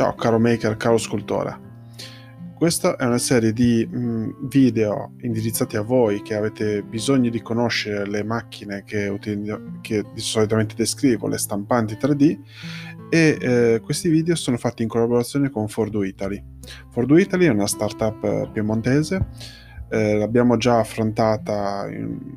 [0.00, 1.60] Ciao caro maker, caro scultore.
[2.54, 8.06] Questa è una serie di mh, video indirizzati a voi che avete bisogno di conoscere
[8.06, 12.38] le macchine che, utilizzo, che solitamente descrivo, le stampanti 3D
[13.10, 16.42] e eh, questi video sono fatti in collaborazione con Fordu Italy.
[16.88, 19.26] Fordu Italy è una startup eh, piemontese,
[19.90, 21.86] eh, l'abbiamo già affrontata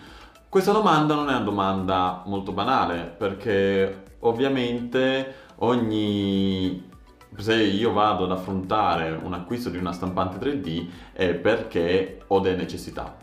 [0.49, 6.91] Questa domanda non è una domanda molto banale, perché ovviamente ogni
[7.37, 12.57] se io vado ad affrontare un acquisto di una stampante 3D è perché ho delle
[12.57, 13.17] necessità.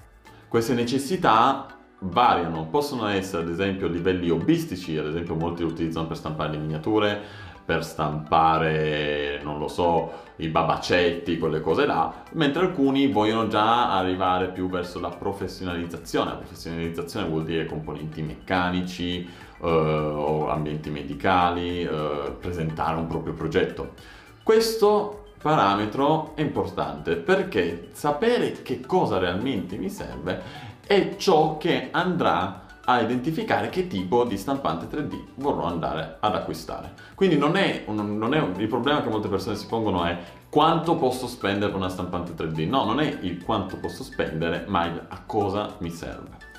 [0.48, 6.18] Queste necessità variano, possono essere ad esempio livelli hobbistici, ad esempio molti lo utilizzano per
[6.18, 7.22] stampare le miniature,
[7.64, 14.50] per stampare, non lo so, i babacetti, quelle cose là, mentre alcuni vogliono già arrivare
[14.50, 16.32] più verso la professionalizzazione.
[16.32, 19.22] La professionalizzazione vuol dire componenti meccanici
[19.62, 23.94] eh, o ambienti medicali, eh, presentare un proprio progetto.
[24.42, 32.66] Questo parametro è importante perché sapere che cosa realmente mi serve è ciò che andrà
[32.84, 36.92] a identificare che tipo di stampante 3D vorrò andare ad acquistare.
[37.16, 40.18] Quindi non è, un, non è un, il problema che molte persone si pongono è
[40.50, 42.68] quanto posso spendere per una stampante 3D.
[42.68, 46.50] No, non è il quanto posso spendere, ma il a cosa mi serve.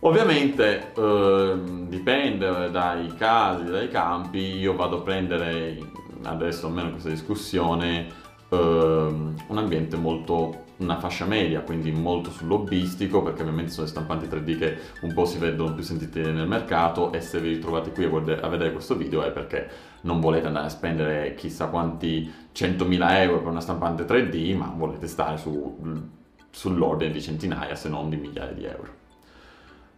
[0.00, 5.78] Ovviamente eh, dipende dai casi, dai campi, io vado a prendere
[6.24, 8.08] adesso almeno in questa discussione
[8.48, 14.26] eh, un ambiente molto una fascia media, quindi molto sull'hobbistico, perché ovviamente sono le stampanti
[14.26, 18.04] 3D che un po' si vedono più sentite nel mercato e se vi ritrovate qui
[18.04, 19.68] a vedere questo video è perché
[20.02, 25.06] non volete andare a spendere chissà quanti 100.000 euro per una stampante 3D, ma volete
[25.06, 25.78] stare su,
[26.50, 29.04] sull'ordine di centinaia se non di migliaia di euro.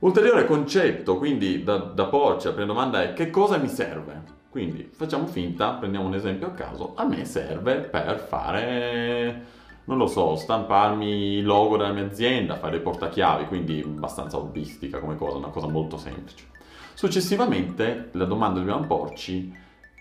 [0.01, 4.37] Ulteriore concetto, quindi da, da porci la prima domanda è che cosa mi serve?
[4.49, 9.57] Quindi facciamo finta, prendiamo un esempio a caso, a me serve per fare
[9.89, 15.17] non lo so, stamparmi il logo della mia azienda, fare portachiavi, quindi abbastanza hobbistica come
[15.17, 16.45] cosa, una cosa molto semplice.
[16.93, 19.51] Successivamente la domanda che dobbiamo porci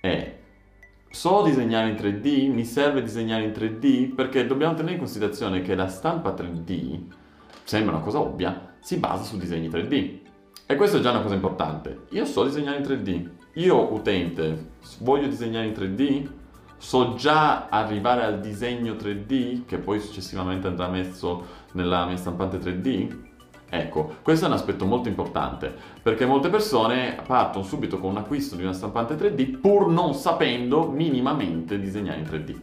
[0.01, 0.39] è
[1.09, 2.51] so disegnare in 3D?
[2.51, 4.13] Mi serve disegnare in 3D?
[4.13, 6.99] Perché dobbiamo tenere in considerazione che la stampa 3D,
[7.63, 10.17] sembra una cosa ovvia, si basa su disegni 3D.
[10.65, 12.07] E questa è già una cosa importante.
[12.09, 13.29] Io so disegnare in 3D.
[13.53, 16.29] Io, utente, voglio disegnare in 3D?
[16.77, 23.25] So già arrivare al disegno 3D che poi successivamente andrà messo nella mia stampante 3D?
[23.69, 28.55] Ecco, questo è un aspetto molto importante perché molte persone partono subito con un acquisto
[28.55, 32.55] di una stampante 3D pur non sapendo minimamente disegnare in 3D.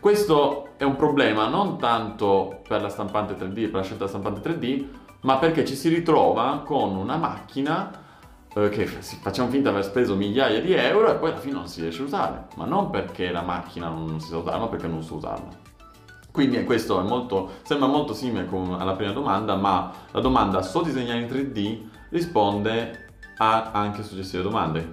[0.00, 4.48] Questo è un problema non tanto per la stampante 3D, per la scelta della stampante
[4.48, 4.84] 3D,
[5.20, 7.90] ma perché ci si ritrova con una macchina
[8.52, 11.80] che facciamo finta di aver speso migliaia di euro e poi alla fine non si
[11.80, 15.02] riesce a usare, ma non perché la macchina non si sa usare, ma perché non
[15.02, 15.68] so usarla.
[16.32, 18.48] Quindi questo molto, sembra molto simile
[18.78, 21.78] alla prima domanda, ma la domanda so disegnare in 3D
[22.10, 23.08] risponde
[23.38, 24.90] a anche successive domande.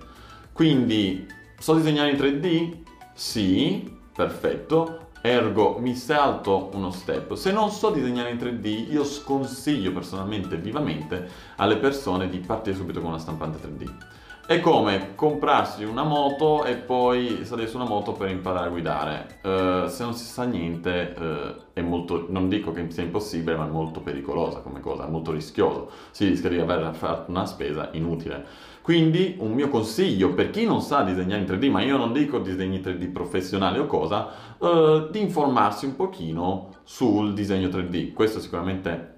[0.51, 1.27] Quindi
[1.57, 2.77] so disegnare in 3D?
[3.13, 5.06] Sì, perfetto.
[5.21, 7.33] Ergo mi salto uno step.
[7.33, 12.99] Se non so disegnare in 3D, io sconsiglio personalmente vivamente alle persone di partire subito
[12.99, 14.16] con una stampante 3D.
[14.47, 19.39] È come comprarsi una moto e poi salire su una moto per imparare a guidare.
[19.43, 23.65] Uh, se non si sa niente, uh, è molto, non dico che sia impossibile, ma
[23.65, 25.91] è molto pericolosa come cosa, è molto rischioso.
[26.11, 28.45] Si rischia di aver fatto una spesa inutile.
[28.81, 32.39] Quindi un mio consiglio per chi non sa disegnare in 3D, ma io non dico
[32.39, 34.29] disegni 3D professionali o cosa,
[34.59, 38.13] uh, di informarsi un pochino sul disegno 3D.
[38.13, 39.15] Questo sicuramente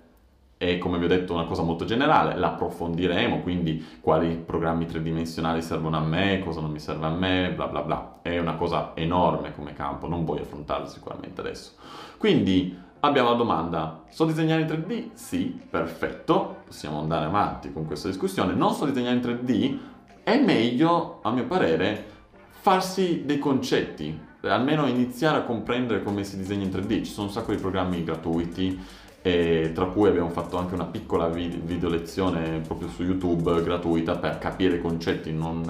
[0.59, 5.95] è come vi ho detto una cosa molto generale, l'approfondiremo, quindi quali programmi tridimensionali servono
[5.95, 8.19] a me, cosa non mi serve a me, bla bla bla.
[8.21, 11.75] È una cosa enorme come campo, non voglio affrontarlo sicuramente adesso.
[12.17, 15.11] Quindi abbiamo la domanda, so disegnare in 3D?
[15.13, 18.53] Sì, perfetto, possiamo andare avanti con questa discussione.
[18.53, 19.77] Non so disegnare in 3D?
[20.23, 22.05] È meglio, a mio parere,
[22.49, 27.05] farsi dei concetti, almeno iniziare a comprendere come si disegna in 3D.
[27.05, 31.27] Ci sono un sacco di programmi gratuiti e tra cui abbiamo fatto anche una piccola
[31.27, 35.61] video lezione proprio su YouTube gratuita per capire i concetti, non,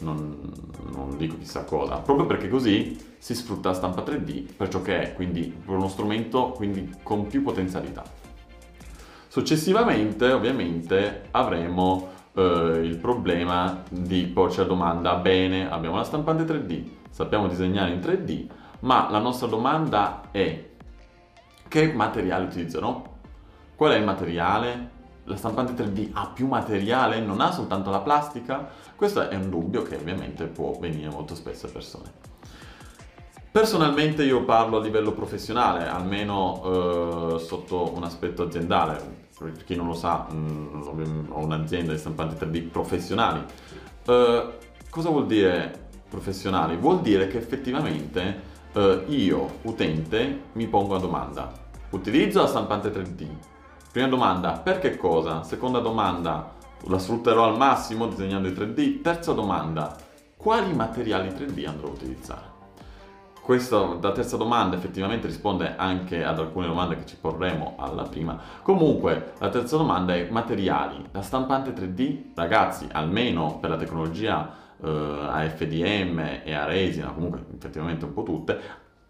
[0.00, 0.52] non,
[0.92, 5.00] non, dico chissà cosa, proprio perché così si sfrutta la stampa 3D per ciò che
[5.00, 8.04] è, quindi per uno strumento quindi con più potenzialità.
[9.28, 12.42] Successivamente ovviamente avremo eh,
[12.82, 18.46] il problema di porci la domanda, bene abbiamo la stampante 3D, sappiamo disegnare in 3D,
[18.80, 20.69] ma la nostra domanda è
[21.70, 23.18] che materiale utilizzano?
[23.76, 24.98] Qual è il materiale?
[25.24, 27.20] La stampante 3D ha più materiale?
[27.20, 28.68] Non ha soltanto la plastica?
[28.96, 32.12] Questo è un dubbio che ovviamente può venire molto spesso a persone.
[33.52, 39.28] Personalmente io parlo a livello professionale, almeno eh, sotto un aspetto aziendale.
[39.38, 43.44] Per chi non lo sa, mh, mm, ho un'azienda di stampanti 3D professionali.
[44.06, 44.58] Eh,
[44.90, 46.76] cosa vuol dire professionali?
[46.76, 48.40] Vuol dire che effettivamente
[48.72, 51.59] eh, io, utente, mi pongo una domanda.
[51.90, 53.26] Utilizzo la stampante 3D?
[53.90, 55.42] Prima domanda, per che cosa?
[55.42, 56.52] Seconda domanda,
[56.86, 59.00] la sfrutterò al massimo disegnando in 3D?
[59.00, 59.96] Terza domanda,
[60.36, 62.48] quali materiali 3D andrò a utilizzare?
[63.42, 68.38] Questa, la terza domanda effettivamente risponde anche ad alcune domande che ci porremo alla prima.
[68.62, 71.04] Comunque, la terza domanda è materiali.
[71.10, 77.44] La stampante 3D, ragazzi, almeno per la tecnologia eh, a FDM e a resina, comunque
[77.52, 78.60] effettivamente un po' tutte,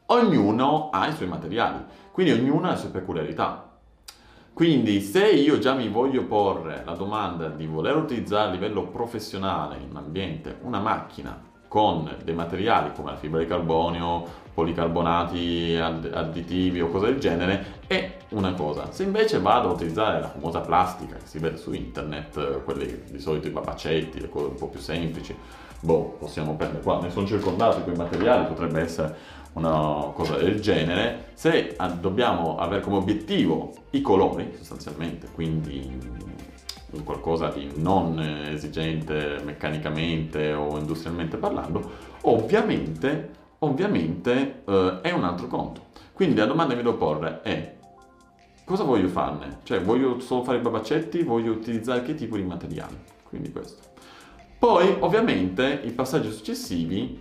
[0.06, 1.78] ognuno ha i suoi materiali,
[2.12, 3.68] quindi ognuno ha le sue peculiarità.
[4.52, 9.76] Quindi se io già mi voglio porre la domanda di voler utilizzare a livello professionale
[9.78, 16.80] in un ambiente una macchina con dei materiali come la fibra di carbonio, policarbonati additivi
[16.80, 18.90] o cose del genere, è una cosa.
[18.90, 23.20] Se invece vado a utilizzare la famosa plastica che si vede su internet, quelli di
[23.20, 25.34] solito i babacetti, le cose un po' più semplici,
[25.80, 29.16] boh, possiamo prendere qua, ne sono circondato quei materiali, potrebbe essere
[29.55, 31.31] una cosa del genere.
[31.35, 36.19] Se dobbiamo avere come obiettivo i colori, sostanzialmente, quindi
[37.05, 41.91] qualcosa di non esigente meccanicamente o industrialmente parlando,
[42.23, 43.31] ovviamente,
[43.61, 45.88] ovviamente eh, è un altro conto.
[46.12, 47.76] Quindi la domanda che mi devo porre è
[48.64, 49.58] cosa voglio farne?
[49.62, 52.97] Cioè voglio solo fare i babacetti, voglio utilizzare che tipo di materiali?
[53.23, 53.88] Quindi questo.
[54.59, 57.19] Poi ovviamente i passaggi successivi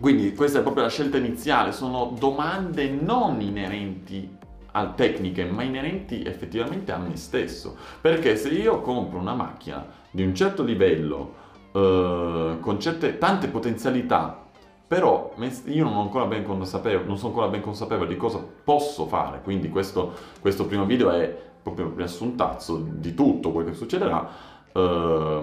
[0.00, 4.36] quindi questa è proprio la scelta iniziale, sono domande non inerenti
[4.72, 7.76] a tecniche, ma inerenti effettivamente a me stesso.
[8.00, 11.34] Perché se io compro una macchina di un certo livello,
[11.72, 14.46] eh, con certe, tante potenzialità,
[14.86, 20.14] però io non, consapevole, non sono ancora ben consapevole di cosa posso fare, quindi questo,
[20.40, 24.28] questo primo video è proprio un riassuntazzo di tutto quello che succederà.
[24.72, 25.42] Eh,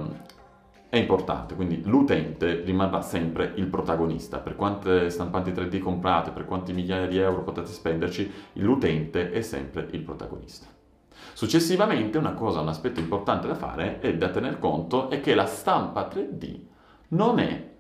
[0.90, 4.40] è importante, quindi l'utente rimarrà sempre il protagonista.
[4.40, 9.88] Per quante stampanti 3D comprate, per quanti migliaia di euro potete spenderci, l'utente è sempre
[9.92, 10.68] il protagonista.
[11.34, 15.46] Successivamente una cosa, un aspetto importante da fare e da tener conto è che la
[15.46, 16.60] stampa 3D
[17.10, 17.74] non è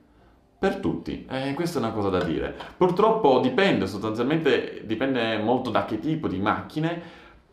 [0.58, 2.56] per tutti, eh, questa è una cosa da dire.
[2.76, 7.02] Purtroppo dipende, sostanzialmente dipende molto da che tipo di macchine,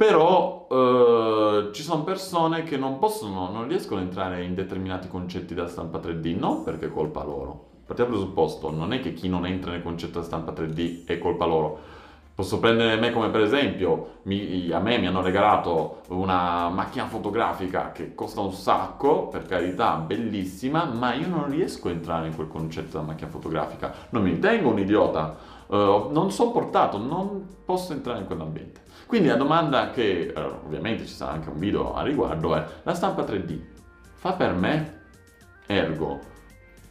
[0.03, 5.55] però eh, ci sono persone che non possono, non riescono a entrare in determinati concetti
[5.55, 7.67] della stampa 3D, non perché è colpa loro.
[7.87, 11.19] Partiamo dal presupposto, non è che chi non entra nel concetto della stampa 3D è
[11.19, 11.79] colpa loro.
[12.35, 17.93] Posso prendere me come per esempio, mi, a me mi hanno regalato una macchina fotografica
[17.93, 22.49] che costa un sacco, per carità, bellissima, ma io non riesco a entrare in quel
[22.49, 23.95] concetto della macchina fotografica.
[24.09, 25.37] Non mi ritengo un idiota,
[25.69, 28.81] uh, non sono portato, non posso entrare in quell'ambiente.
[29.13, 32.95] Quindi la domanda che, uh, ovviamente ci sarà anche un video a riguardo, è la
[32.95, 33.61] stampa 3D
[34.15, 35.01] fa per me?
[35.67, 36.19] Ergo,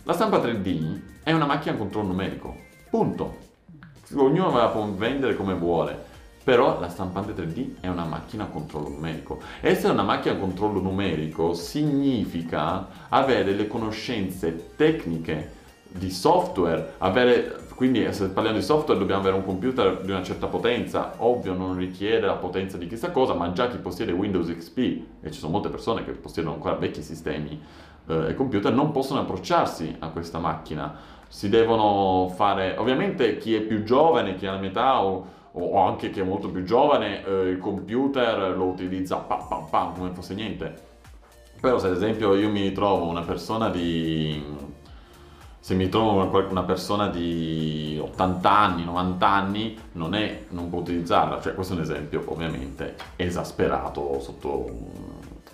[0.03, 2.55] la stampa 3D è una macchina a controllo numerico.
[2.91, 3.37] Punto.
[4.13, 6.09] Ognuno la può vendere come vuole.
[6.43, 9.41] Però la stampante 3D è una macchina a controllo numerico.
[9.59, 15.60] Essere una macchina a controllo numerico significa avere le conoscenze tecniche
[15.91, 20.47] di software, avere, quindi se parliamo di software dobbiamo avere un computer di una certa
[20.47, 24.77] potenza, ovvio non richiede la potenza di chissà cosa, ma già chi possiede Windows XP,
[25.21, 27.61] e ci sono molte persone che possiedono ancora vecchi sistemi
[28.07, 31.19] eh, e computer, non possono approcciarsi a questa macchina.
[31.27, 35.81] Si devono fare, ovviamente chi è più giovane, chi ha la mia età o o
[35.81, 40.11] anche chi è molto più giovane, eh, il computer lo utilizza pam pam pam come
[40.11, 40.89] fosse niente.
[41.59, 44.43] Però se ad esempio io mi trovo una persona di...
[45.61, 50.79] se mi trovo una, una persona di 80 anni, 90 anni, non, è, non può
[50.79, 51.39] utilizzarla.
[51.39, 54.69] Cioè questo è un esempio ovviamente esasperato sotto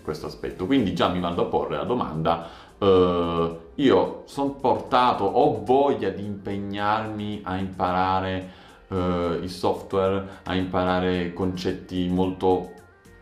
[0.02, 0.66] questo aspetto.
[0.66, 2.48] Quindi già mi vado a porre la domanda,
[2.78, 8.50] uh, io sono portato, ho voglia di impegnarmi a imparare
[8.88, 8.96] uh,
[9.42, 12.72] il software, a imparare concetti molto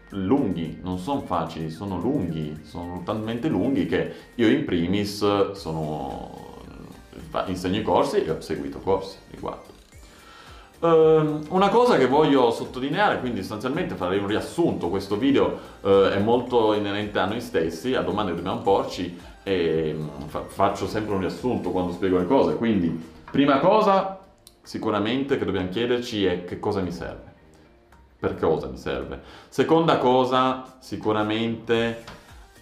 [0.09, 6.44] lunghi, non sono facili, sono lunghi, sono talmente lunghi che io in primis sono,
[7.47, 9.73] insegno i corsi e ho seguito corsi riguardo.
[10.77, 16.19] Uh, una cosa che voglio sottolineare, quindi sostanzialmente farei un riassunto, questo video uh, è
[16.19, 21.21] molto inerente a noi stessi, a domande dobbiamo porci e um, fa- faccio sempre un
[21.21, 22.89] riassunto quando spiego le cose, quindi
[23.31, 24.19] prima cosa
[24.61, 27.33] sicuramente che dobbiamo chiederci è che cosa mi serve.
[28.19, 29.21] Per cosa mi serve?
[29.49, 32.03] Seconda cosa, sicuramente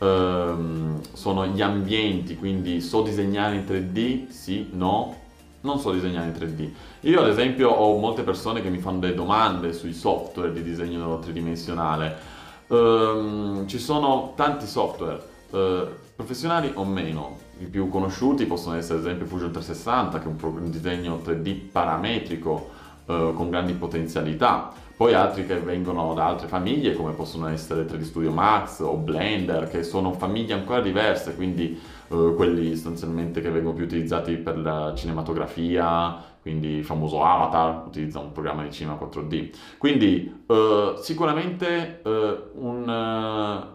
[0.03, 4.29] ehm, sono gli ambienti, quindi so disegnare in 3D?
[4.29, 5.15] Sì, no,
[5.61, 6.69] non so disegnare in 3D.
[7.07, 11.19] Io ad esempio ho molte persone che mi fanno delle domande sui software di disegno
[11.19, 12.31] tridimensionale.
[12.67, 19.05] Um, ci sono tanti software, uh, professionali o meno, i più conosciuti possono essere ad
[19.05, 22.69] esempio Fusion 360 che è un, pro- un disegno 3D parametrico
[23.05, 28.01] eh, con grandi potenzialità, poi altri che vengono da altre famiglie come possono essere 3D
[28.03, 33.75] Studio Max o Blender che sono famiglie ancora diverse, quindi eh, quelli sostanzialmente che vengono
[33.75, 39.49] più utilizzati per la cinematografia, quindi il famoso Avatar utilizza un programma di cinema 4D.
[39.77, 43.71] Quindi eh, sicuramente eh, un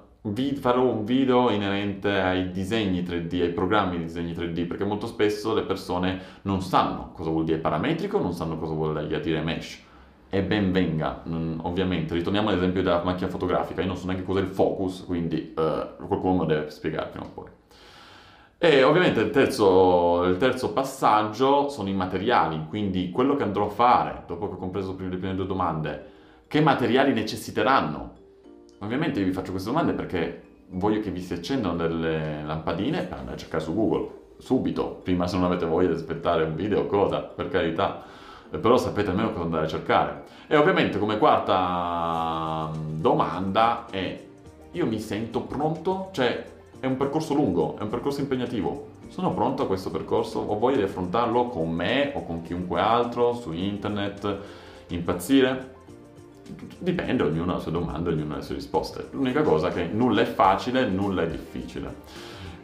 [0.57, 5.55] farò un video inerente ai disegni 3D, ai programmi di disegni 3D, perché molto spesso
[5.55, 9.87] le persone non sanno cosa vuol dire parametrico, non sanno cosa vuol dire mesh.
[10.31, 11.23] E ben venga,
[11.63, 12.15] ovviamente.
[12.15, 16.45] Ritorniamo all'esempio della macchina fotografica, io non so neanche cos'è il focus, quindi uh, qualcuno
[16.45, 17.49] deve spiegare prima o poi.
[18.59, 23.71] E ovviamente il terzo, il terzo, passaggio sono i materiali, quindi quello che andrò a
[23.71, 26.17] fare, dopo che ho compreso le prime due domande,
[26.49, 28.17] che materiali necessiteranno
[28.81, 33.35] Ovviamente vi faccio queste domande perché voglio che vi si accendano delle lampadine per andare
[33.35, 34.09] a cercare su Google,
[34.39, 38.05] subito, prima se non avete voglia di aspettare un video o cosa, per carità,
[38.57, 40.25] però sapete almeno cosa andare a cercare.
[40.47, 44.25] E ovviamente come quarta mm, domanda è,
[44.73, 46.09] io mi sento pronto?
[46.13, 46.45] Cioè,
[46.81, 48.97] è un percorso lungo, è un percorso impegnativo.
[49.09, 50.39] Sono pronto a questo percorso?
[50.41, 54.39] Ho voglia di affrontarlo con me o con chiunque altro, su internet,
[54.89, 55.77] impazzire?
[56.79, 59.09] dipende, ognuno ha le sue domande, ognuno ha le sue risposte.
[59.11, 61.95] L'unica cosa è che nulla è facile, nulla è difficile.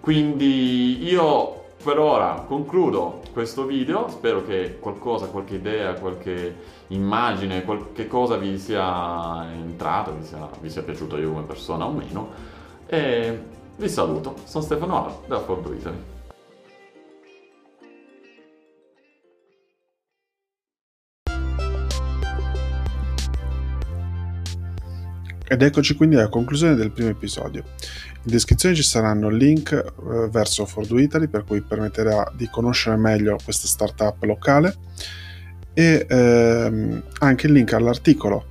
[0.00, 6.56] Quindi io per ora concludo questo video, spero che qualcosa, qualche idea, qualche
[6.88, 11.92] immagine, qualche cosa vi sia entrata, vi sia, vi sia piaciuta io come persona o
[11.92, 12.28] meno.
[12.86, 13.38] E
[13.76, 15.96] vi saluto, sono Stefano Ala da Ford Italy.
[25.46, 27.64] Ed eccoci quindi alla conclusione del primo episodio.
[28.24, 33.36] In descrizione ci saranno link eh, verso Fordu Italy per cui permetterà di conoscere meglio
[33.44, 34.74] questa startup locale
[35.74, 38.46] e ehm, anche il link all'articolo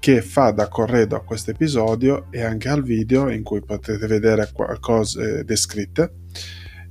[0.00, 4.50] che fa da corredo a questo episodio e anche al video in cui potete vedere
[4.80, 6.12] cose descritte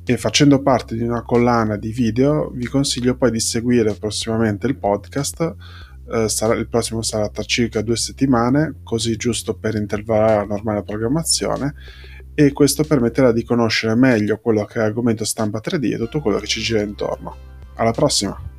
[0.06, 4.78] e facendo parte di una collana di video vi consiglio poi di seguire prossimamente il
[4.78, 5.56] podcast
[6.12, 10.84] eh, sarà, il prossimo sarà tra circa due settimane, così giusto per intervallare la normale
[10.84, 11.74] programmazione
[12.34, 16.38] e questo permetterà di conoscere meglio quello che è l'argomento stampa 3D e tutto quello
[16.38, 17.36] che ci gira intorno.
[17.76, 18.55] Alla prossima!